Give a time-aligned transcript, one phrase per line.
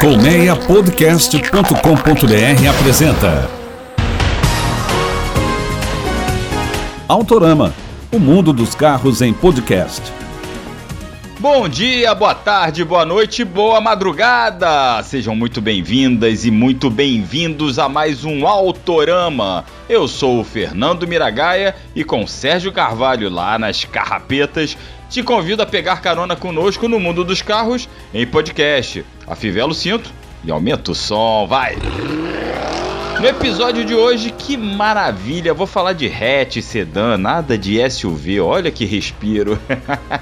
[0.00, 3.50] Colmeiapodcast.com.br apresenta
[7.08, 7.74] Autorama,
[8.12, 10.00] o mundo dos carros em podcast.
[11.40, 15.02] Bom dia, boa tarde, boa noite, boa madrugada!
[15.02, 19.64] Sejam muito bem-vindas e muito bem-vindos a mais um Autorama.
[19.88, 24.78] Eu sou o Fernando Miragaia e com Sérgio Carvalho lá nas carrapetas,
[25.10, 29.04] te convido a pegar carona conosco no mundo dos carros em podcast.
[29.28, 30.10] Afivela o cinto
[30.44, 31.76] e aumenta o som, vai!
[33.20, 35.52] No episódio de hoje, que maravilha!
[35.52, 38.40] Vou falar de hatch, sedã, nada de SUV.
[38.40, 39.58] Olha que respiro.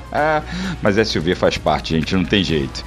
[0.80, 2.83] Mas SUV faz parte, gente, não tem jeito.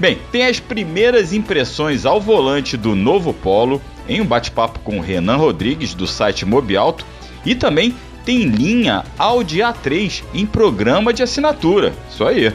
[0.00, 5.36] Bem, tem as primeiras impressões ao volante do novo Polo em um bate-papo com Renan
[5.36, 7.06] Rodrigues do site Mobialto
[7.46, 7.94] e também
[8.24, 11.92] tem linha Audi A3 em programa de assinatura.
[12.10, 12.52] Isso aí.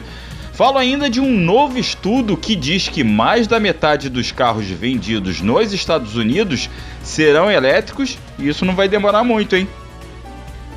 [0.58, 5.40] Falo ainda de um novo estudo que diz que mais da metade dos carros vendidos
[5.40, 6.68] nos Estados Unidos
[7.00, 9.68] serão elétricos e isso não vai demorar muito, hein?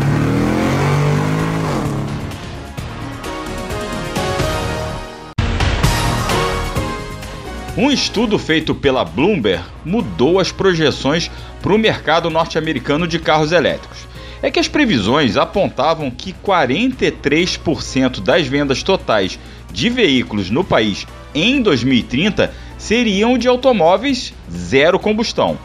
[7.78, 11.32] Um estudo feito pela Bloomberg mudou as projeções
[11.62, 14.00] para o mercado norte-americano de carros elétricos.
[14.42, 19.40] É que as previsões apontavam que 43% das vendas totais
[19.72, 25.58] de veículos no país em 2030 seriam de automóveis zero combustão.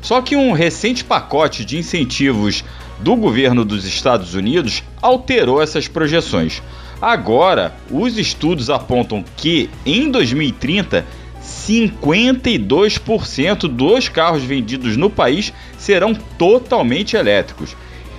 [0.00, 2.62] Só que um recente pacote de incentivos
[3.00, 6.62] do governo dos Estados Unidos alterou essas projeções.
[7.00, 11.04] Agora, os estudos apontam que em 2030
[11.44, 17.76] 52% dos carros vendidos no país serão totalmente elétricos.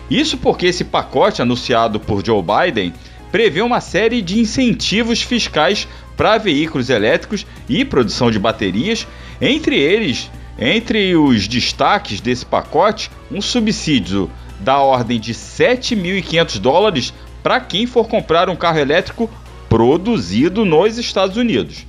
[0.09, 2.93] Isso porque esse pacote anunciado por Joe Biden
[3.35, 9.05] prevê uma série de incentivos fiscais para veículos elétricos e produção de baterias,
[9.41, 14.31] entre eles, entre os destaques desse pacote, um subsídio
[14.61, 17.13] da ordem de 7.500 dólares
[17.43, 19.29] para quem for comprar um carro elétrico
[19.67, 21.85] produzido nos Estados Unidos.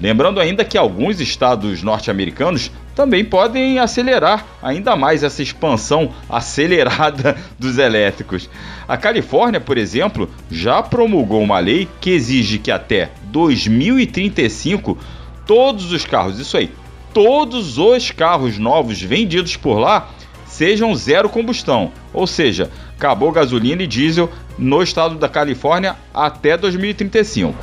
[0.00, 7.78] Lembrando ainda que alguns estados norte-americanos também podem acelerar ainda mais essa expansão acelerada dos
[7.78, 8.50] elétricos.
[8.88, 14.98] A Califórnia, por exemplo, já promulgou uma lei que exige que até 2035
[15.46, 16.72] todos os carros, isso aí,
[17.14, 20.10] todos os carros novos vendidos por lá
[20.44, 27.54] sejam zero combustão, ou seja, acabou gasolina e diesel no estado da Califórnia até 2035.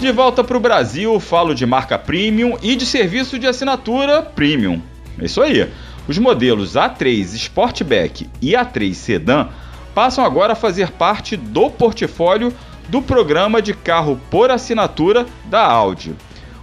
[0.00, 4.80] De volta para o Brasil, falo de marca premium e de serviço de assinatura premium.
[5.18, 5.68] É isso aí.
[6.08, 9.48] Os modelos A3 Sportback e A3 Sedan
[9.94, 12.50] passam agora a fazer parte do portfólio
[12.88, 16.14] do programa de carro por assinatura da Audi.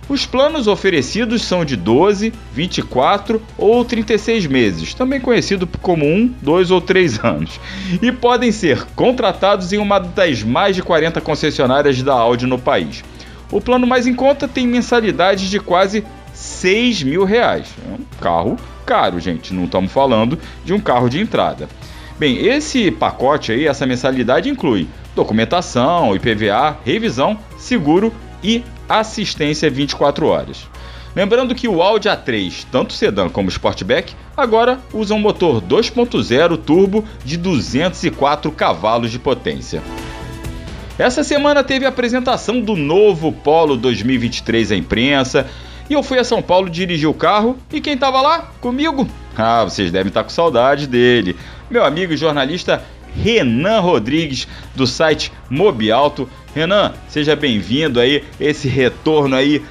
[0.10, 6.72] Os planos oferecidos são de 12, 24 ou 36 meses, também conhecido como 1, 2
[6.72, 7.60] ou 3 anos,
[8.02, 13.04] e podem ser contratados em uma das mais de 40 concessionárias da Audi no país.
[13.52, 16.04] O plano mais em conta tem mensalidade de quase
[16.34, 17.68] 6 mil reais.
[17.90, 19.54] É um carro caro, gente.
[19.54, 21.68] Não estamos falando de um carro de entrada.
[22.20, 28.14] Bem, esse pacote aí, essa mensalidade inclui documentação, IPVA, revisão, seguro
[28.44, 30.68] e assistência 24 horas.
[31.16, 37.04] Lembrando que o Audi A3, tanto sedã como Sportback, agora usa um motor 2.0 turbo
[37.26, 39.82] de 204 cavalos de potência.
[40.98, 45.46] Essa semana teve a apresentação do novo Polo 2023 à imprensa.
[45.88, 48.52] E eu fui a São Paulo dirigir o carro e quem estava lá?
[48.60, 49.08] Comigo?
[49.38, 51.36] Ah, vocês devem estar com saudade dele.
[51.70, 52.84] Meu amigo e jornalista
[53.16, 56.28] Renan Rodrigues, do site Mobialto.
[56.56, 59.64] Renan, seja bem-vindo aí, esse retorno aí,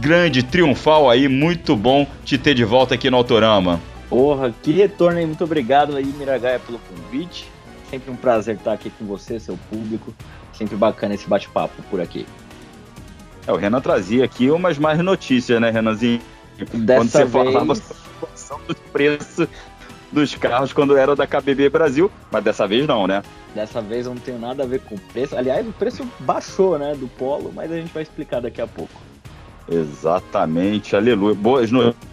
[0.00, 3.80] grande, triunfal aí, muito bom te ter de volta aqui no Autorama.
[4.08, 7.46] Porra, que retorno aí, muito obrigado aí, Miragaia, pelo convite.
[7.88, 10.12] Sempre um prazer estar aqui com você, seu público.
[10.52, 12.26] Sempre bacana esse bate-papo por aqui.
[13.46, 16.20] É, o Renan trazia aqui umas mais notícias, né, Renanzinho?
[16.58, 17.52] Dessa quando você vez...
[17.52, 17.74] falava
[18.36, 19.48] sobre dos preços
[20.12, 23.22] dos carros quando era da KBB Brasil, mas dessa vez não, né?
[23.54, 25.34] Dessa vez não tem nada a ver com o preço.
[25.36, 28.92] Aliás, o preço baixou, né, do Polo, mas a gente vai explicar daqui a pouco.
[29.68, 31.34] Exatamente, aleluia.
[31.34, 32.12] Boas notícias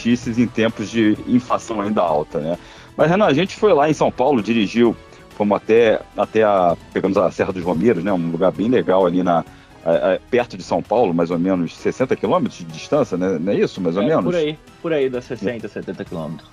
[0.00, 2.58] notícias em tempos de inflação ainda alta, né?
[2.96, 4.96] Mas, Renan, a gente foi lá em São Paulo, dirigiu,
[5.40, 6.76] fomos até, até a.
[6.92, 8.12] Pegamos a Serra dos Romeiros, né?
[8.12, 9.42] Um lugar bem legal ali na.
[9.82, 13.38] A, a, perto de São Paulo, mais ou menos 60 quilômetros de distância, né?
[13.40, 14.24] Não é isso, mais ou é, menos?
[14.24, 15.68] Por aí, por aí, das 60, é.
[15.68, 16.50] 70 quilômetros.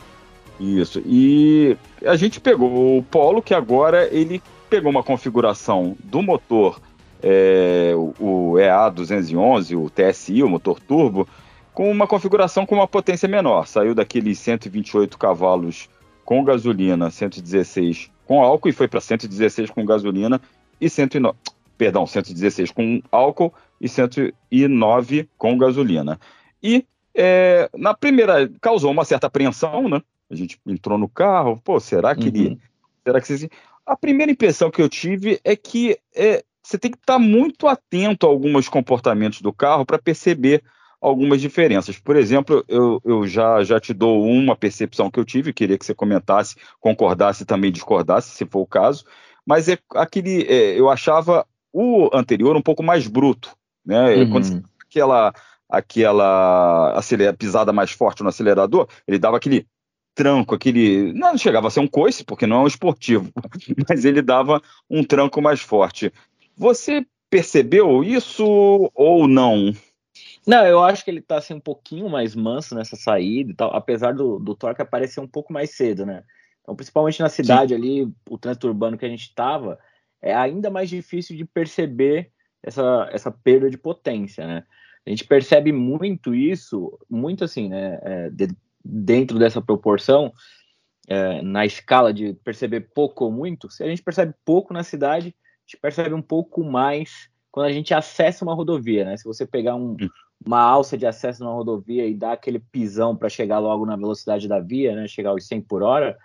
[0.58, 1.02] Isso.
[1.06, 1.76] E
[2.06, 6.80] a gente pegou o Polo, que agora ele pegou uma configuração do motor,
[7.22, 11.28] é, o EA211, o TSI, o motor turbo,
[11.74, 13.68] com uma configuração com uma potência menor.
[13.68, 15.90] Saiu daqueles 128 cavalos
[16.24, 20.42] com gasolina, 116 com álcool e foi para 116 com gasolina
[20.80, 21.38] e 109,
[21.78, 26.20] perdão, 116 com álcool e 109 com gasolina.
[26.62, 26.86] E
[27.16, 30.02] é, na primeira causou uma certa apreensão, né?
[30.30, 32.36] A gente entrou no carro, pô, será que uhum.
[32.36, 32.60] ele,
[33.04, 33.50] será que
[33.86, 38.28] A primeira impressão que eu tive é que é, você tem que estar muito atento
[38.28, 40.62] a alguns comportamentos do carro para perceber
[41.02, 41.98] algumas diferenças.
[42.00, 45.86] Por exemplo, eu, eu já, já te dou uma percepção que eu tive, queria que
[45.86, 49.06] você comentasse, concordasse e também discordasse, se for o caso,
[49.46, 53.56] mas é aquele, é, eu achava o anterior um pouco mais bruto,
[53.86, 54.16] né?
[54.16, 54.30] Uhum.
[54.32, 55.34] Quando aquela
[55.70, 59.68] aquela acelera, pisada mais forte no acelerador, ele dava aquele
[60.16, 61.14] tranco, aquele.
[61.14, 63.32] Não chegava a ser um coice, porque não é um esportivo,
[63.88, 66.12] mas ele dava um tranco mais forte.
[66.56, 69.74] Você percebeu isso ou não?
[70.48, 73.76] Não, eu acho que ele tá assim, um pouquinho mais manso nessa saída e tal,
[73.76, 76.24] apesar do, do torque aparecer um pouco mais cedo, né?
[76.62, 77.76] Então, principalmente na cidade Sim.
[77.76, 79.78] ali, o trânsito urbano que a gente tava,
[80.22, 82.32] é ainda mais difícil de perceber
[82.64, 84.64] essa, essa perda de potência, né?
[85.06, 88.00] A gente percebe muito isso, muito assim, né?
[88.02, 88.48] É, de,
[88.84, 90.32] dentro dessa proporção,
[91.10, 95.28] é, na escala de perceber pouco ou muito, se a gente percebe pouco na cidade,
[95.28, 99.18] a gente percebe um pouco mais quando a gente acessa uma rodovia, né?
[99.18, 99.98] Se você pegar um,
[100.46, 104.48] uma alça de acesso na rodovia e dar aquele pisão para chegar logo na velocidade
[104.48, 106.18] da via, né, chegar aos 100 por hora,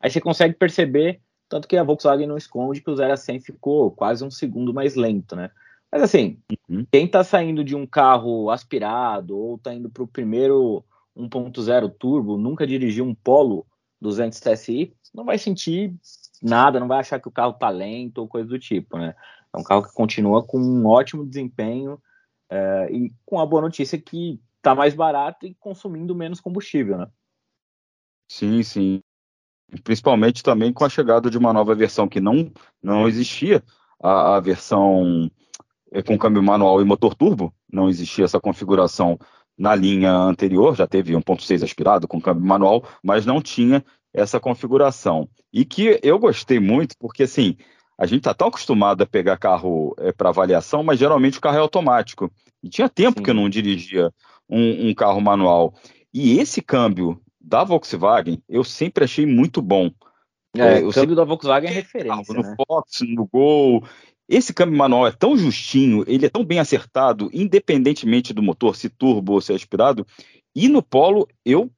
[0.00, 3.40] aí você consegue perceber, tanto que a Volkswagen não esconde que o 0 a 100
[3.40, 5.50] ficou quase um segundo mais lento, né?
[5.90, 6.38] Mas assim,
[6.68, 6.86] uhum.
[6.90, 10.84] quem está saindo de um carro aspirado ou está indo para o primeiro
[11.16, 13.66] 1.0 turbo, nunca dirigiu um Polo
[14.00, 15.92] 200 TSI, não vai sentir
[16.40, 19.14] nada, não vai achar que o carro tá lento ou coisa do tipo, né?
[19.52, 22.00] É um carro que continua com um ótimo desempenho,
[22.50, 27.06] é, e com a boa notícia que está mais barato e consumindo menos combustível, né?
[28.28, 29.02] Sim, sim.
[29.84, 32.52] Principalmente também com a chegada de uma nova versão que não,
[32.82, 33.62] não existia,
[34.02, 35.30] a, a versão
[35.92, 39.18] é, com câmbio manual e motor turbo, não existia essa configuração
[39.56, 45.28] na linha anterior, já teve 1.6 aspirado com câmbio manual, mas não tinha essa configuração.
[45.52, 47.56] E que eu gostei muito, porque assim,
[48.00, 51.58] a gente está tão acostumado a pegar carro é, para avaliação, mas geralmente o carro
[51.58, 52.32] é automático.
[52.62, 53.24] E tinha tempo Sim.
[53.24, 54.10] que eu não dirigia
[54.48, 55.74] um, um, carro manual.
[56.12, 59.90] E esse câmbio da Volkswagen eu sempre achei muito bom.
[60.56, 62.34] É, é o câmbio da Volkswagen é referência.
[62.34, 62.54] No né?
[62.56, 63.84] Fox, no Gol.
[64.26, 68.88] Esse câmbio manual é tão justinho, ele é tão bem acertado, independentemente do motor, se
[68.88, 70.06] turbo ou se aspirado.
[70.54, 71.70] E no Polo, eu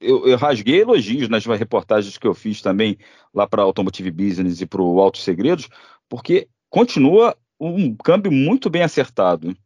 [0.00, 2.98] eu, eu, rasguei elogios nas reportagens que eu fiz também
[3.32, 5.68] lá para Automotive Business e para o Altos Segredos,
[6.08, 9.56] porque continua um câmbio muito bem acertado.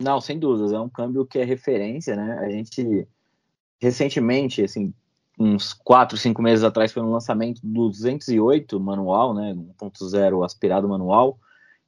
[0.00, 2.38] Não, sem dúvidas, é um câmbio que é referência, né?
[2.40, 3.06] A gente
[3.80, 4.92] recentemente, assim,
[5.38, 11.38] uns 4, 5 meses atrás foi no lançamento do 208 manual, né, 1.0 aspirado manual,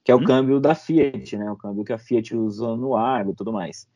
[0.05, 0.25] que é o hum.
[0.25, 3.89] câmbio da Fiat, né, o câmbio que a Fiat usa no Argo e tudo mais.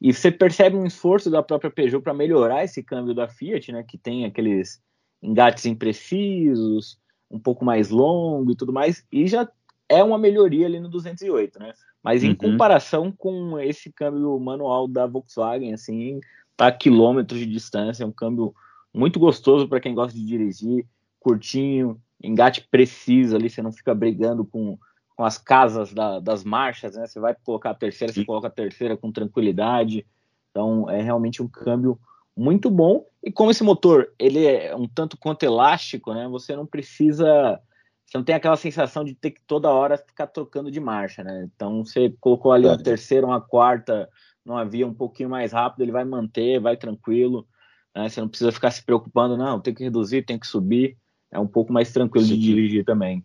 [0.00, 3.82] E você percebe um esforço da própria Peugeot para melhorar esse câmbio da Fiat, né,
[3.82, 4.82] que tem aqueles
[5.22, 6.98] engates imprecisos,
[7.30, 9.48] um pouco mais longo e tudo mais, e já
[9.88, 11.74] é uma melhoria ali no 208, né?
[12.02, 12.36] Mas em uhum.
[12.36, 16.20] comparação com esse câmbio manual da Volkswagen, assim,
[16.56, 18.54] tá a quilômetros de distância, é um câmbio
[18.92, 20.86] muito gostoso para quem gosta de dirigir,
[21.18, 24.78] curtinho, engate preciso ali, você não fica brigando com
[25.20, 27.06] com as casas da, das marchas, né?
[27.06, 30.06] Você vai colocar a terceira, você coloca a terceira com tranquilidade.
[30.50, 32.00] Então é realmente um câmbio
[32.34, 33.04] muito bom.
[33.22, 36.26] E como esse motor ele é um tanto quanto elástico, né?
[36.28, 37.60] Você não precisa,
[38.06, 41.46] você não tem aquela sensação de ter que toda hora ficar trocando de marcha, né?
[41.54, 44.08] Então você colocou ali uma terceira, uma quarta,
[44.42, 47.46] numa via um pouquinho mais rápido, ele vai manter, vai tranquilo.
[47.94, 48.08] Né?
[48.08, 50.96] Você não precisa ficar se preocupando, não, tem que reduzir, tem que subir.
[51.30, 52.36] É um pouco mais tranquilo Sim.
[52.36, 53.22] de dirigir também.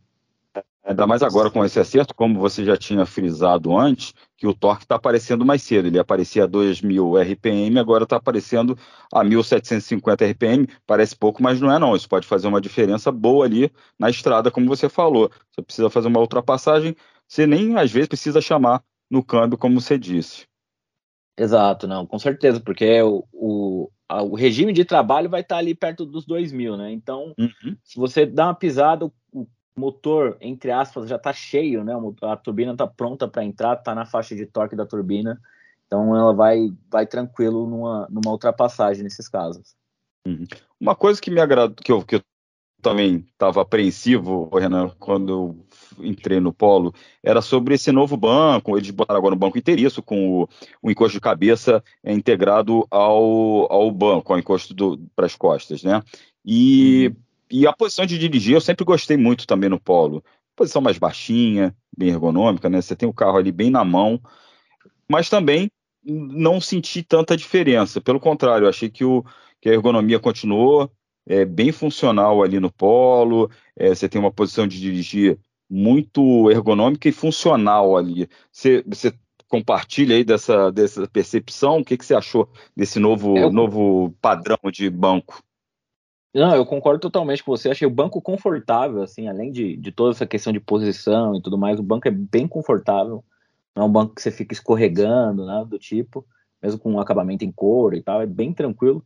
[0.86, 4.84] Ainda mais agora com esse acerto, como você já tinha frisado antes, que o torque
[4.84, 5.88] está aparecendo mais cedo.
[5.88, 8.78] Ele aparecia a 2.000 RPM, agora está aparecendo
[9.12, 10.68] a 1.750 RPM.
[10.86, 11.96] Parece pouco, mas não é não.
[11.96, 15.32] Isso pode fazer uma diferença boa ali na estrada, como você falou.
[15.52, 16.96] Você precisa fazer uma ultrapassagem,
[17.28, 20.46] você nem às vezes precisa chamar no câmbio, como você disse.
[21.36, 26.06] Exato, não, com certeza, porque o, o o regime de trabalho vai estar ali perto
[26.06, 26.92] dos 2 mil, né?
[26.92, 27.76] Então, uhum.
[27.84, 31.94] se você dá uma pisada, o motor, entre aspas, já está cheio, né?
[32.22, 35.40] A turbina está pronta para entrar, está na faixa de torque da turbina,
[35.86, 39.76] então ela vai, vai tranquilo numa, numa ultrapassagem nesses casos.
[40.26, 40.46] Uhum.
[40.80, 42.22] Uma coisa que me agrada, que eu, que eu
[42.82, 45.34] também estava apreensivo, Renan, quando
[46.00, 48.78] eu entrei no Polo, era sobre esse novo banco.
[48.78, 50.50] Eles botaram agora um banco inteiriço com o,
[50.84, 54.76] o encosto de cabeça integrado ao, ao banco, ao encosto
[55.16, 56.02] para as costas, né?
[56.46, 57.25] E, uhum.
[57.50, 60.24] E a posição de dirigir eu sempre gostei muito também no Polo.
[60.56, 62.82] Posição mais baixinha, bem ergonômica, né?
[62.82, 64.20] Você tem o carro ali bem na mão,
[65.10, 65.70] mas também
[66.04, 68.00] não senti tanta diferença.
[68.00, 69.24] Pelo contrário, achei que, o,
[69.60, 70.90] que a ergonomia continuou
[71.26, 77.10] é, bem funcional ali no polo, é, você tem uma posição de dirigir muito ergonômica
[77.10, 78.30] e funcional ali.
[78.52, 79.14] Você, você
[79.48, 81.80] compartilha aí dessa, dessa percepção?
[81.80, 83.52] O que, que você achou desse novo, eu...
[83.52, 85.44] novo padrão de banco?
[86.36, 87.70] Não, eu concordo totalmente com você.
[87.70, 91.58] Achei o banco confortável, assim, além de, de toda essa questão de posição e tudo
[91.58, 93.24] mais, o banco é bem confortável.
[93.74, 96.26] Não é um banco que você fica escorregando, né, do tipo,
[96.62, 99.02] mesmo com um acabamento em couro e tal, é bem tranquilo.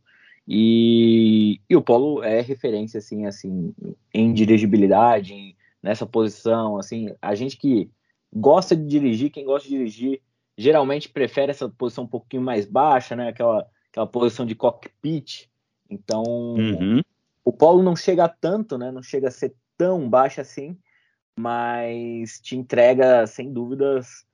[0.46, 3.72] E, e o Polo é referência, assim, assim,
[4.12, 7.88] em dirigibilidade, em, nessa posição, assim, a gente que
[8.34, 10.20] gosta de dirigir, quem gosta de dirigir,
[10.58, 15.48] geralmente prefere essa posição um pouquinho mais baixa, né, aquela, aquela posição de cockpit,
[15.88, 17.00] então uhum.
[17.44, 20.78] O Polo não chega tanto, né, não chega a ser tão baixo assim,
[21.38, 24.24] mas te entrega, sem dúvidas,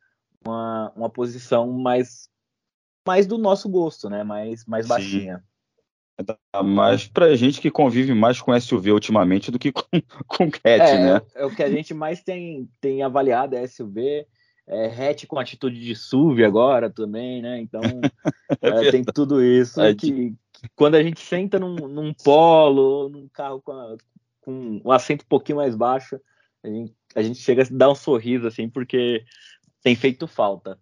[0.45, 2.29] uma, uma posição mais,
[3.07, 5.43] mais do nosso gosto, né, mais, mais baixinha.
[6.65, 9.83] Mas pra gente que convive mais com SUV ultimamente do que com,
[10.27, 11.23] com hatch, é, né?
[11.35, 14.27] É, é, o que a gente mais tem, tem avaliado é SUV,
[14.67, 17.61] é, hatch com atitude de SUV agora também, né?
[17.61, 17.83] Então
[18.63, 20.35] é, tem tudo isso que, que,
[20.75, 23.97] quando a gente senta num, num polo, num carro com, a,
[24.41, 26.21] com um assento um pouquinho mais baixo,
[26.63, 29.25] a gente, a gente chega a dar um sorriso assim, porque
[29.83, 30.79] tem feito falta.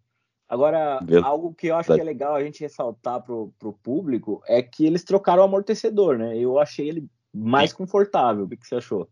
[0.49, 4.63] Agora, algo que eu acho que é legal a gente ressaltar pro, pro público é
[4.63, 6.37] que eles trocaram o amortecedor, né?
[6.39, 8.45] Eu achei ele mais confortável.
[8.45, 9.09] O que você achou?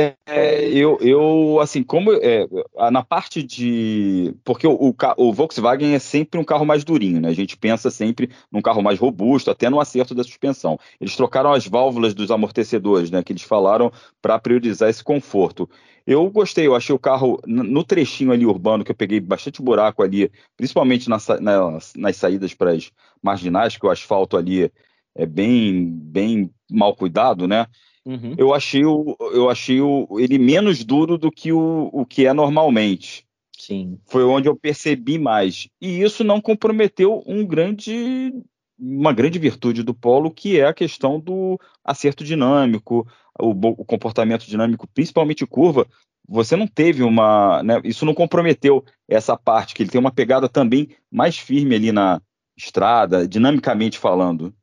[0.00, 2.46] É, eu, eu, assim, como é,
[2.92, 4.32] na parte de.
[4.44, 7.28] Porque o, o, o, Volkswagen é sempre um carro mais durinho, né?
[7.28, 10.78] A gente pensa sempre num carro mais robusto, até no acerto da suspensão.
[11.00, 13.24] Eles trocaram as válvulas dos amortecedores, né?
[13.24, 13.90] Que eles falaram
[14.22, 15.68] para priorizar esse conforto.
[16.06, 20.00] Eu gostei, eu achei o carro no trechinho ali urbano, que eu peguei bastante buraco
[20.00, 24.70] ali, principalmente nas, nas, nas saídas para as marginais, que o asfalto ali
[25.16, 27.66] é bem, bem mal cuidado, né?
[28.08, 28.34] Uhum.
[28.38, 32.32] Eu achei, o, eu achei o, ele menos duro do que o, o que é
[32.32, 33.26] normalmente.
[33.54, 33.98] Sim.
[34.06, 35.68] Foi onde eu percebi mais.
[35.78, 38.32] E isso não comprometeu um grande,
[38.78, 43.06] uma grande virtude do Polo, que é a questão do acerto dinâmico,
[43.38, 45.86] o, o comportamento dinâmico, principalmente curva.
[46.26, 47.62] Você não teve uma.
[47.62, 51.92] Né, isso não comprometeu essa parte, que ele tem uma pegada também mais firme ali
[51.92, 52.22] na
[52.56, 54.54] estrada, dinamicamente falando.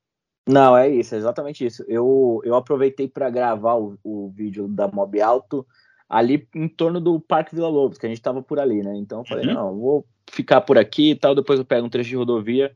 [0.47, 1.83] Não, é isso, é exatamente isso.
[1.87, 5.65] Eu, eu aproveitei para gravar o, o vídeo da Mob Alto
[6.07, 8.95] ali em torno do Parque Vila Lobos, que a gente estava por ali, né?
[8.95, 9.53] Então eu falei, uhum.
[9.53, 12.75] não, vou ficar por aqui e tal, depois eu pego um trecho de rodovia,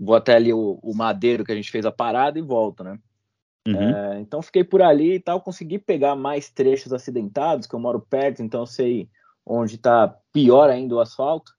[0.00, 2.98] vou até ali o, o Madeiro que a gente fez a parada e volto, né?
[3.66, 3.76] Uhum.
[3.76, 8.00] É, então fiquei por ali e tal, consegui pegar mais trechos acidentados, que eu moro
[8.00, 9.08] perto, então sei
[9.44, 11.52] onde está pior ainda o asfalto.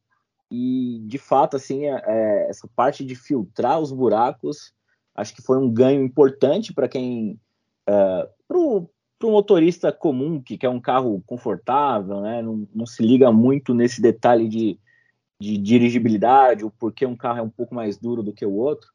[0.52, 4.74] E de fato, assim, é, é, essa parte de filtrar os buracos
[5.16, 7.40] Acho que foi um ganho importante para quem.
[7.88, 12.42] Uh, para o motorista comum que quer um carro confortável, né?
[12.42, 14.78] Não, não se liga muito nesse detalhe de,
[15.40, 18.90] de dirigibilidade, o porquê um carro é um pouco mais duro do que o outro.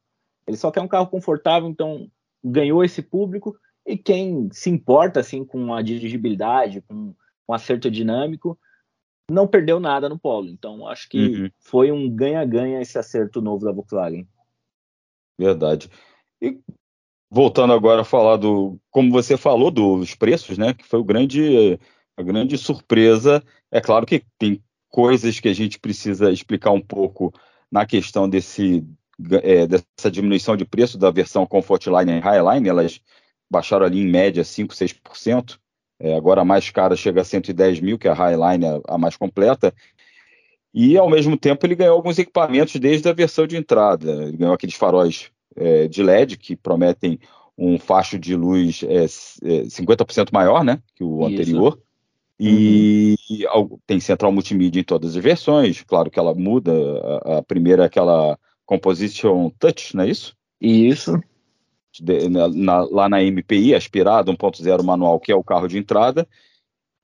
[0.46, 2.10] Ele só quer um carro confortável, então
[2.44, 3.56] ganhou esse público.
[3.86, 7.14] E quem se importa assim com a dirigibilidade, com,
[7.46, 8.58] com acerto dinâmico,
[9.30, 10.48] não perdeu nada no Polo.
[10.48, 11.50] Então acho que uhum.
[11.58, 14.26] foi um ganha-ganha esse acerto novo da Volkswagen.
[15.38, 15.88] Verdade.
[16.42, 16.58] E
[17.30, 20.74] voltando agora a falar do, como você falou, dos preços, né?
[20.74, 21.78] Que foi o grande,
[22.16, 23.42] a grande surpresa.
[23.70, 27.32] É claro que tem coisas que a gente precisa explicar um pouco
[27.70, 28.84] na questão desse,
[29.42, 32.68] é, dessa diminuição de preço da versão Comfortline e Highline.
[32.68, 33.00] Elas
[33.50, 35.58] baixaram ali em média 5, 6%.
[36.00, 38.98] É, agora a mais cara chega a 110 mil, que é a Highline, a, a
[38.98, 39.74] mais completa.
[40.80, 44.12] E, ao mesmo tempo, ele ganhou alguns equipamentos desde a versão de entrada.
[44.26, 47.18] Ele ganhou aqueles faróis é, de LED que prometem
[47.58, 51.32] um facho de luz é, 50% é, maior né, que o Isso.
[51.32, 51.82] anterior.
[52.38, 53.16] E
[53.52, 53.76] uhum.
[53.88, 55.82] tem central multimídia em todas as versões.
[55.82, 56.72] Claro que ela muda.
[57.24, 60.36] A, a primeira é aquela Composition Touch, não é isso?
[60.60, 61.20] Isso.
[62.00, 66.24] De, na, lá na MPI, aspirada 1.0 manual, que é o carro de entrada,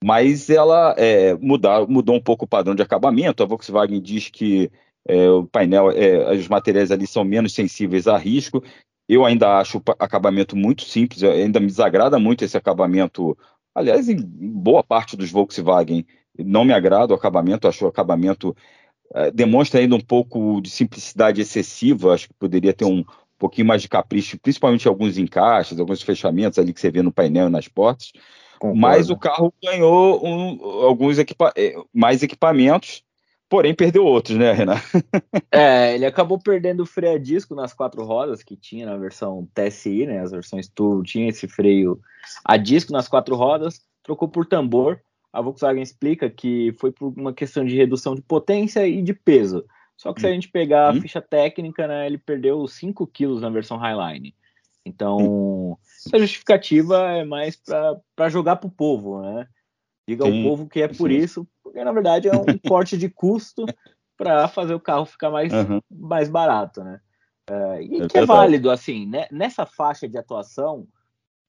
[0.05, 3.43] mas ela é, mudar, mudou um pouco o padrão de acabamento.
[3.43, 4.71] A Volkswagen diz que
[5.09, 8.63] é, o painel, é, os materiais ali são menos sensíveis a risco.
[9.09, 13.35] Eu ainda acho o acabamento muito simples, ainda me desagrada muito esse acabamento.
[13.75, 16.05] Aliás, em boa parte dos Volkswagen
[16.39, 18.55] não me agrada o acabamento, acho o acabamento
[19.15, 23.03] é, demonstra ainda um pouco de simplicidade excessiva, acho que poderia ter um
[23.39, 27.47] pouquinho mais de capricho, principalmente alguns encaixes, alguns fechamentos ali que você vê no painel
[27.47, 28.13] e nas portas.
[28.65, 28.81] Concordo.
[28.81, 33.05] Mas o carro ganhou um, alguns equipa é, mais equipamentos
[33.47, 34.81] porém perdeu outros, né, Renan?
[35.53, 39.47] é, ele acabou perdendo o freio a disco nas quatro rodas que tinha na versão
[39.55, 40.19] TSI, né?
[40.19, 42.01] As versões Turbo tinha esse freio
[42.45, 44.99] a disco nas quatro rodas, trocou por tambor.
[45.33, 49.65] A Volkswagen explica que foi por uma questão de redução de potência e de peso.
[49.97, 51.01] Só que se a gente pegar a hum.
[51.01, 54.35] ficha técnica, né, ele perdeu 5 quilos na versão Highline.
[54.85, 57.57] Então, essa justificativa é mais
[58.15, 59.47] para jogar para o povo, né?
[60.07, 61.17] Diga Sim, ao povo que é por sim.
[61.17, 63.65] isso, porque na verdade é um corte de custo
[64.17, 65.81] para fazer o carro ficar mais, uhum.
[65.91, 67.01] mais barato, né?
[67.51, 69.27] Uh, e é que é válido, assim, né?
[69.31, 70.87] nessa faixa de atuação,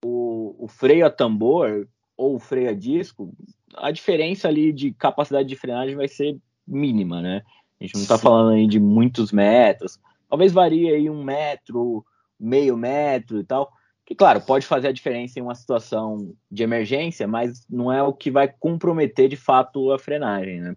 [0.04, 1.88] o, o freio a tambor
[2.18, 3.34] ou o freio a disco,
[3.76, 6.38] a diferença ali de capacidade de frenagem vai ser
[6.68, 7.44] mínima, né?
[7.80, 10.00] A gente não está falando aí de muitos metros,
[10.30, 12.06] talvez varie aí um metro,
[12.40, 13.72] meio metro e tal,
[14.06, 18.14] que, claro, pode fazer a diferença em uma situação de emergência, mas não é o
[18.14, 20.76] que vai comprometer de fato a frenagem, né?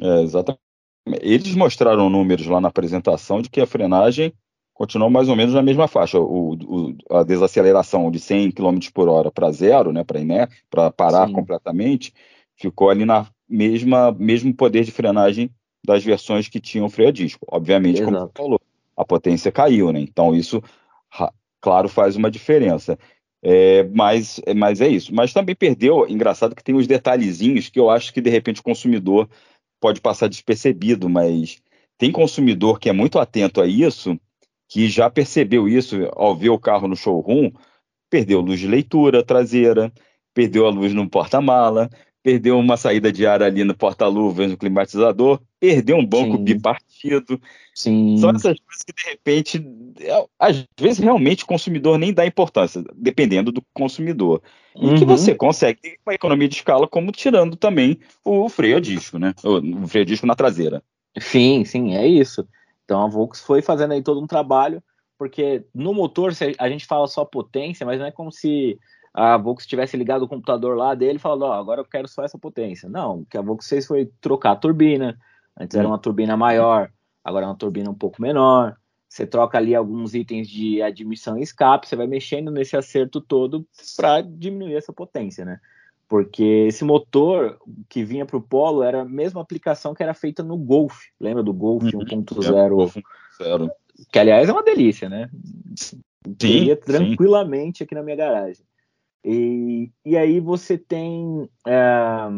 [0.00, 0.60] É, exatamente.
[1.20, 4.32] Eles mostraram números lá na apresentação de que a frenagem
[4.74, 6.18] continuou mais ou menos na mesma faixa.
[6.20, 10.90] O, o a desaceleração de 100 km por hora para zero, né, para né, para
[10.90, 11.32] parar Sim.
[11.32, 12.12] completamente,
[12.56, 15.50] ficou ali na mesma mesmo poder de frenagem
[15.84, 17.46] das versões que tinham freio a disco.
[17.50, 18.12] Obviamente, Exato.
[18.12, 18.60] como você falou,
[18.96, 20.00] a potência caiu, né?
[20.00, 20.62] Então isso
[21.60, 22.98] claro, faz uma diferença.
[23.42, 25.14] É, mas, mas é isso.
[25.14, 28.64] Mas também perdeu, engraçado que tem uns detalhezinhos que eu acho que de repente o
[28.64, 29.28] consumidor
[29.80, 31.58] pode passar despercebido, mas
[31.98, 34.18] tem consumidor que é muito atento a isso,
[34.68, 37.50] que já percebeu isso ao ver o carro no showroom,
[38.10, 39.92] perdeu luz de leitura traseira,
[40.34, 41.88] perdeu a luz no porta-mala,
[42.26, 46.42] perdeu uma saída de ar ali no porta-luvas, no climatizador, perdeu um banco Sim.
[46.42, 47.40] bipartido.
[47.72, 48.16] Sim.
[48.16, 49.64] São essas coisas que, de repente,
[50.00, 54.42] é, às vezes realmente o consumidor nem dá importância, dependendo do consumidor.
[54.74, 54.96] E uhum.
[54.96, 59.20] que você consegue ter uma economia de escala, como tirando também o freio a disco,
[59.20, 59.32] né?
[59.44, 60.82] O freio a disco na traseira.
[61.20, 62.44] Sim, sim, é isso.
[62.84, 64.82] Então a Volks foi fazendo aí todo um trabalho,
[65.16, 68.76] porque no motor a gente fala só potência, mas não é como se
[69.16, 72.06] a Volks tivesse ligado o computador lá dele e falado, ó, oh, agora eu quero
[72.06, 72.86] só essa potência.
[72.86, 75.18] Não, o que a Volks fez foi trocar a turbina.
[75.58, 76.90] Antes era uma turbina maior,
[77.24, 78.76] agora é uma turbina um pouco menor.
[79.08, 83.66] Você troca ali alguns itens de admissão e escape, você vai mexendo nesse acerto todo
[83.96, 85.60] para diminuir essa potência, né?
[86.06, 90.42] Porque esse motor que vinha para o Polo era a mesma aplicação que era feita
[90.42, 91.04] no Golf.
[91.18, 93.70] Lembra do Golf uhum, 1.0?
[94.12, 95.30] Que, aliás, é uma delícia, né?
[95.74, 96.02] Sim,
[96.36, 97.84] Teria tranquilamente sim.
[97.84, 98.62] aqui na minha garagem.
[99.28, 102.28] E, e aí você tem é,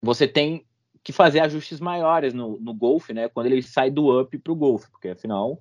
[0.00, 0.64] você tem
[1.02, 3.28] que fazer ajustes maiores no, no Golf, né?
[3.28, 5.58] Quando ele sai do up para o Golf, porque afinal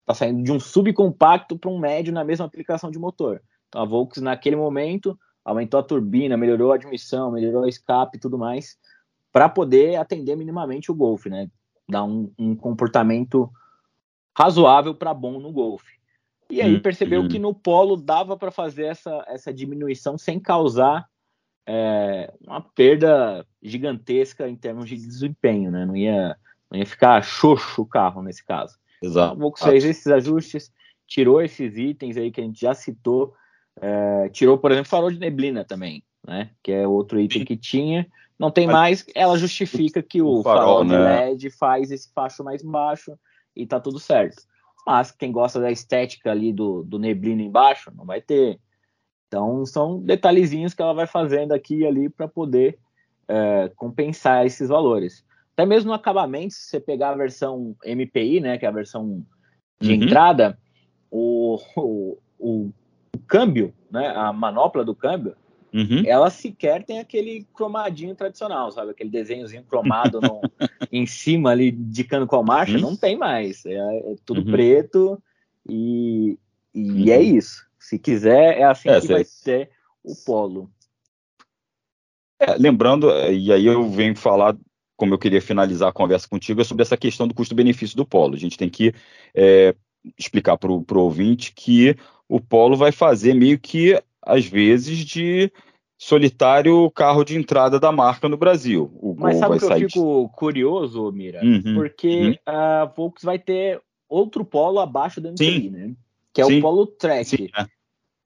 [0.00, 3.40] está saindo de um subcompacto para um médio na mesma aplicação de motor.
[3.68, 8.20] Então a Volks naquele momento aumentou a turbina, melhorou a admissão, melhorou o escape e
[8.20, 8.76] tudo mais
[9.30, 11.48] para poder atender minimamente o Golf, né?
[11.88, 13.48] Dar um, um comportamento
[14.36, 15.84] razoável para bom no Golf.
[16.52, 17.44] E aí percebeu que uhum.
[17.44, 21.08] no polo dava para fazer essa, essa diminuição sem causar
[21.66, 25.86] é, uma perda gigantesca em termos de desempenho, né?
[25.86, 26.36] Não ia,
[26.70, 28.76] não ia ficar xoxo o carro nesse caso.
[29.02, 29.34] Exato.
[29.34, 30.70] Então, fez esses ajustes,
[31.06, 33.32] tirou esses itens aí que a gente já citou,
[33.80, 36.50] é, tirou, por exemplo, farol de neblina também, né?
[36.62, 38.06] Que é outro item que tinha.
[38.38, 41.24] Não tem Mas, mais, ela justifica que o, o farol, farol, de né?
[41.30, 43.18] LED faz esse facho mais baixo
[43.56, 44.42] e tá tudo certo.
[44.86, 48.58] Mas quem gosta da estética ali do, do neblina embaixo, não vai ter.
[49.28, 52.78] Então, são detalhezinhos que ela vai fazendo aqui e ali para poder
[53.28, 55.24] é, compensar esses valores.
[55.54, 59.24] Até mesmo no acabamento, se você pegar a versão MPI, né, que é a versão
[59.80, 60.02] de uhum.
[60.02, 60.58] entrada,
[61.10, 62.70] o, o, o,
[63.14, 65.36] o, câmbio, né, a manopla do câmbio,
[65.72, 66.02] Uhum.
[66.06, 68.90] Ela sequer tem aquele cromadinho tradicional, sabe?
[68.90, 70.40] Aquele desenhozinho cromado no,
[70.92, 72.74] em cima ali, indicando qual marcha.
[72.74, 72.82] Uhum.
[72.82, 73.64] Não tem mais.
[73.64, 74.52] É, é tudo uhum.
[74.52, 75.22] preto
[75.68, 76.38] e,
[76.74, 77.22] e é uhum.
[77.22, 77.66] isso.
[77.78, 79.70] Se quiser, é assim é, que vai ser
[80.04, 80.70] o polo.
[82.38, 84.56] É, lembrando, e aí eu venho falar,
[84.96, 88.34] como eu queria finalizar a conversa contigo, é sobre essa questão do custo-benefício do polo.
[88.34, 88.92] A gente tem que
[89.34, 89.74] é,
[90.18, 91.96] explicar para o ouvinte que
[92.28, 95.52] o Polo vai fazer meio que, às vezes, de
[95.98, 98.90] solitário carro de entrada da marca no Brasil.
[99.00, 101.40] O Mas sabe que eu fico curioso, Mira?
[101.44, 102.34] Uhum, porque uhum.
[102.44, 105.94] a Volks vai ter outro polo abaixo do MTI, né?
[106.32, 106.58] Que é Sim.
[106.58, 107.24] o Polo Track.
[107.24, 107.66] Sim, é.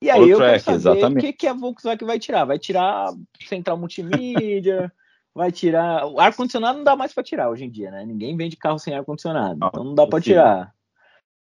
[0.00, 2.44] E aí Polo eu track, quero saber o que, que a Volkswagen vai tirar.
[2.44, 3.12] Vai tirar
[3.46, 4.92] central multimídia,
[5.34, 6.06] vai tirar...
[6.06, 8.04] O ar-condicionado não dá mais para tirar hoje em dia, né?
[8.04, 10.72] Ninguém vende carro sem ar-condicionado, então não dá para tirar.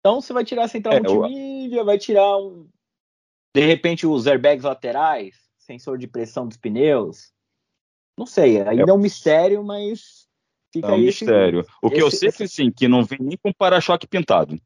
[0.01, 1.85] Então você vai tirar central é, multimídia, eu...
[1.85, 2.67] vai tirar um...
[3.55, 7.33] De repente os airbags laterais, sensor de pressão dos pneus.
[8.19, 10.27] Não sei, ainda é, é um mistério, mas
[10.73, 11.65] fica é um mistério.
[11.83, 12.49] O que esse, eu sei esse...
[12.49, 14.61] sim, que não vem nem com para-choque pintado.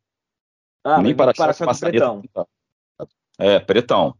[0.84, 2.22] Ah, nem para-choque para pretão.
[2.22, 2.48] Pintado.
[3.38, 4.16] É, pretão.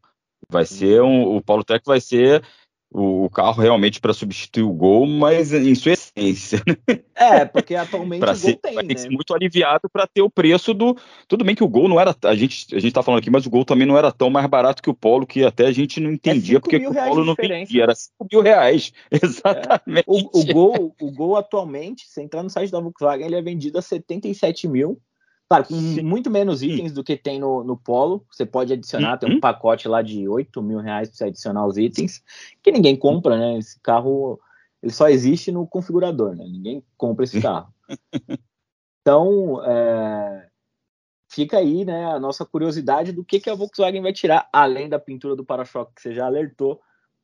[0.48, 0.66] Vai hum.
[0.66, 2.46] ser um, o Paulo Tech vai ser
[2.90, 6.62] o, carro realmente para substituir o Gol, mas em sua essência.
[6.66, 7.00] Né?
[7.14, 10.72] É, porque atualmente o Gol ser, tem, que ser muito aliviado para ter o preço
[10.72, 10.96] do.
[11.26, 12.16] Tudo bem que o Gol não era.
[12.24, 14.46] A gente a gente está falando aqui, mas o Gol também não era tão mais
[14.46, 17.34] barato que o Polo, que até a gente não entendia é porque o Polo não
[17.34, 17.82] vendia.
[17.82, 18.92] Era 5 mil reais.
[19.10, 20.00] Exatamente.
[20.00, 20.04] É.
[20.06, 23.78] O, o, Gol, o Gol atualmente, se entrar no site da Volkswagen, ele é vendido
[23.78, 25.00] a 77 mil
[25.48, 26.02] Claro, com Sim.
[26.02, 26.94] muito menos itens Sim.
[26.94, 28.24] do que tem no, no Polo.
[28.30, 29.18] Você pode adicionar, uhum.
[29.18, 32.22] tem um pacote lá de 8 mil reais para você adicionar os itens,
[32.62, 33.58] que ninguém compra, né?
[33.58, 34.38] Esse carro
[34.82, 36.44] ele só existe no configurador, né?
[36.44, 37.72] Ninguém compra esse carro.
[39.00, 40.48] Então, é,
[41.30, 44.98] fica aí né, a nossa curiosidade do que, que a Volkswagen vai tirar, além da
[44.98, 46.78] pintura do para-choque que você já alertou,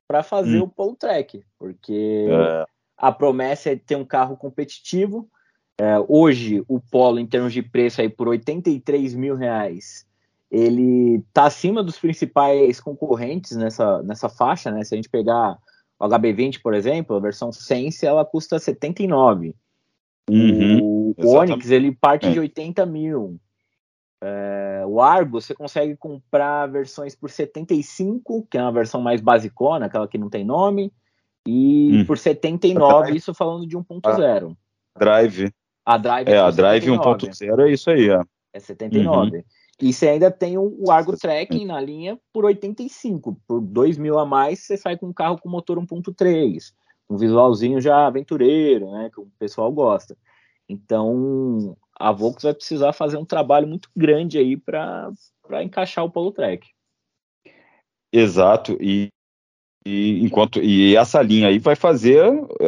[0.09, 0.65] para fazer hum.
[0.65, 2.65] o Polo Track, porque é.
[2.97, 5.29] a promessa é ter um carro competitivo,
[5.79, 10.07] é, hoje, o Polo, em termos de preço, aí por 83 mil reais,
[10.51, 14.85] ele está acima dos principais concorrentes nessa, nessa faixa, né?
[14.85, 15.59] Se a gente pegar
[15.99, 19.55] o HB20, por exemplo, a versão Sense, ela custa 79.
[20.31, 22.31] Uhum, o, Onix, ele parte é.
[22.31, 23.39] de 80 mil.
[24.23, 29.87] É, o Argo, você consegue comprar versões por 75, que é uma versão mais basicona,
[29.87, 30.93] aquela que não tem nome,
[31.47, 32.07] e hum.
[32.07, 34.57] por 79, isso falando de 1.0.
[34.97, 35.53] Drive.
[35.85, 38.21] A Drive é, a Drive 1.0 é isso aí, é.
[38.53, 39.37] É 79.
[39.37, 39.43] Uhum.
[39.83, 43.37] E você ainda tem o, Argo Tracking na linha por 85.
[43.47, 46.73] Por 2 mil a mais, você sai com um carro com motor 1.3.
[47.11, 49.11] Um visualzinho já aventureiro, né?
[49.13, 50.17] Que o pessoal gosta.
[50.69, 55.13] Então, a Volkswagen vai precisar fazer um trabalho muito grande aí para
[55.63, 56.69] encaixar o Polo Track.
[58.13, 58.79] Exato.
[58.81, 59.09] E,
[59.85, 62.25] e enquanto e essa linha aí vai fazer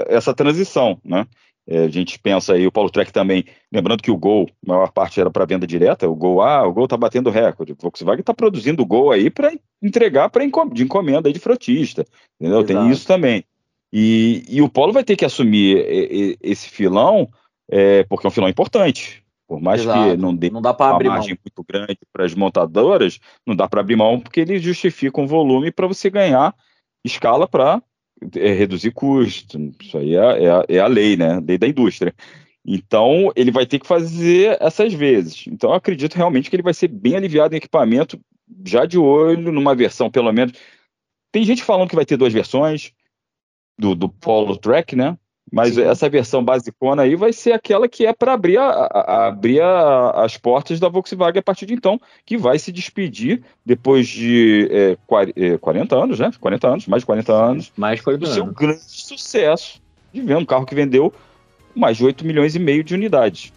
[0.09, 1.27] essa transição, né?
[1.69, 4.93] É, a gente pensa aí, o Paulo Trek também, lembrando que o Gol, a maior
[4.93, 8.21] parte era para venda direta, o Gol, ah, o Gol está batendo recorde, o Volkswagen
[8.21, 9.53] está produzindo o Gol aí para
[9.83, 12.05] entregar pra encom de encomenda aí de frotista,
[12.41, 12.61] entendeu?
[12.61, 12.67] Exato.
[12.73, 13.45] Tem isso também.
[13.93, 17.29] E, e o Polo vai ter que assumir esse filão,
[17.69, 19.25] é, porque é um filão importante.
[19.49, 20.11] Por mais Exato.
[20.11, 21.39] que não dê não dá uma abrir margem mão.
[21.45, 25.71] muito grande para as montadoras, não dá para abrir mão porque ele justifica um volume
[25.71, 26.53] para você ganhar
[27.05, 27.81] escala para
[28.35, 29.59] é reduzir custo.
[29.81, 31.41] Isso aí é, é, é, a lei, né?
[31.41, 32.15] Lei da indústria.
[32.65, 35.47] Então, ele vai ter que fazer essas vezes.
[35.47, 38.21] Então, eu acredito realmente que ele vai ser bem aliviado em equipamento,
[38.65, 40.59] já de olho, numa versão, pelo menos.
[41.31, 42.93] Tem gente falando que vai ter duas versões
[43.79, 45.17] do, do Polo Track, né?
[45.53, 45.83] Mas Sim.
[45.83, 50.25] essa versão basicona aí vai ser aquela que é para abrir, a, a, abrir a,
[50.25, 54.97] as portas da Volkswagen a partir de então, que vai se despedir depois de é,
[55.07, 56.31] 40 é, anos, né?
[56.41, 57.73] 40 anos, mais de 40 anos.
[57.77, 58.35] Mais de 40 do anos.
[58.35, 59.81] seu grande sucesso
[60.13, 61.13] de ver um carro que vendeu
[61.75, 63.53] mais de 8 milhões e meio de unidades.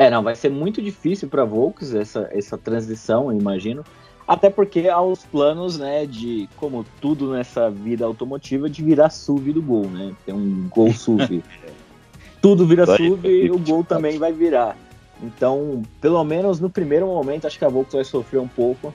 [0.00, 3.84] É, não, vai ser muito difícil para Volks essa, essa transição, eu imagino.
[4.26, 9.52] Até porque há os planos, né, de, como tudo nessa vida automotiva, de virar SUV
[9.52, 10.14] do Gol, né?
[10.24, 11.44] Tem um Gol SUV.
[12.40, 14.74] tudo vira SUV e o Gol também vai virar.
[15.22, 18.94] Então, pelo menos no primeiro momento, acho que a Volkswagen vai sofrer um pouco.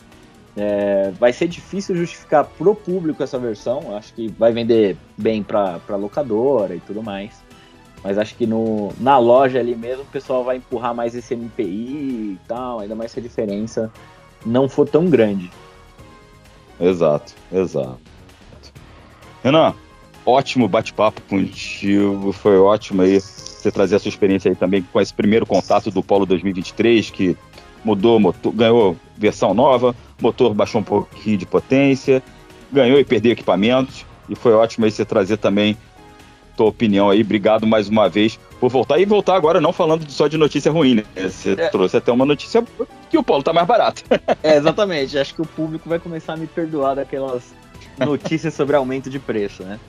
[0.58, 3.96] É, vai ser difícil justificar pro público essa versão.
[3.96, 7.45] Acho que vai vender bem para locadora e tudo mais.
[8.06, 11.64] Mas acho que no, na loja ali mesmo o pessoal vai empurrar mais esse MPI
[11.64, 13.92] e tal, ainda mais essa diferença
[14.46, 15.50] não for tão grande.
[16.80, 17.98] Exato, exato.
[19.44, 19.74] Renan,
[20.24, 25.12] ótimo bate-papo contigo, foi ótimo aí você trazer a sua experiência aí também com esse
[25.12, 27.36] primeiro contato do Polo 2023, que
[27.84, 32.22] mudou, motor, ganhou versão nova, motor baixou um pouquinho de potência,
[32.72, 35.76] ganhou e perdeu equipamentos, e foi ótimo aí você trazer também
[36.56, 37.22] tua opinião aí.
[37.22, 39.00] Obrigado mais uma vez por voltar.
[39.00, 41.04] E voltar agora não falando só de notícia ruim, né?
[41.16, 41.68] Você é.
[41.70, 42.64] trouxe até uma notícia
[43.10, 44.04] que o polo tá mais barato.
[44.44, 45.18] É, exatamente.
[45.18, 47.54] Acho que o público vai começar a me perdoar daquelas
[47.98, 49.80] notícias sobre aumento de preço, né?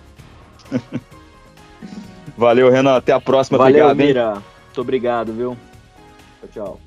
[2.37, 2.97] Valeu, Renan.
[2.97, 3.59] Até a próxima.
[3.59, 4.35] Valeu, obrigado, Mira.
[4.37, 4.45] Hein?
[4.67, 5.57] Muito obrigado, viu?
[6.41, 6.86] Tchau, tchau.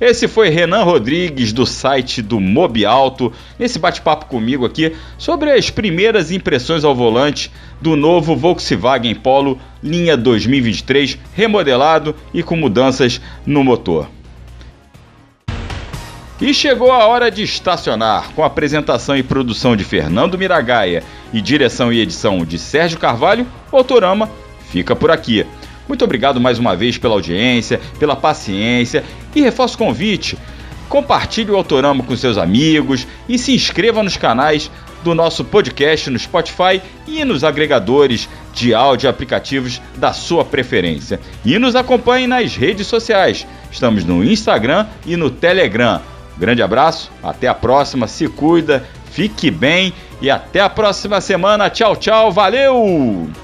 [0.00, 5.70] Esse foi Renan Rodrigues do site do Mob Alto, nesse bate-papo comigo aqui sobre as
[5.70, 13.62] primeiras impressões ao volante do novo Volkswagen Polo linha 2023, remodelado e com mudanças no
[13.62, 14.08] motor.
[16.40, 21.02] E chegou a hora de estacionar, com apresentação e produção de Fernando Miragaia
[21.32, 24.28] e direção e edição de Sérgio Carvalho, Autorama
[24.74, 25.46] fica por aqui.
[25.88, 30.38] Muito obrigado mais uma vez pela audiência, pela paciência e reforço o convite.
[30.88, 34.70] Compartilhe o Autorama com seus amigos e se inscreva nos canais
[35.02, 41.20] do nosso podcast no Spotify e nos agregadores de áudio aplicativos da sua preferência.
[41.44, 43.46] E nos acompanhe nas redes sociais.
[43.70, 46.00] Estamos no Instagram e no Telegram.
[46.38, 51.70] Grande abraço, até a próxima, se cuida, fique bem e até a próxima semana.
[51.70, 53.43] Tchau, tchau, valeu!